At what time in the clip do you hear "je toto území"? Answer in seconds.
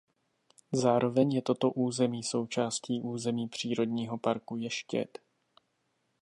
1.33-2.23